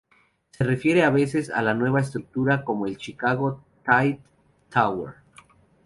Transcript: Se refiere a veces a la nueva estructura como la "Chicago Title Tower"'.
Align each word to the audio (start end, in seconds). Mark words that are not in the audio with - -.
Se 0.49 0.63
refiere 0.63 1.03
a 1.03 1.11
veces 1.11 1.51
a 1.51 1.61
la 1.61 1.75
nueva 1.75 1.99
estructura 1.99 2.63
como 2.63 2.87
la 2.87 2.95
"Chicago 2.95 3.63
Title 3.85 4.19
Tower"'. 4.71 5.13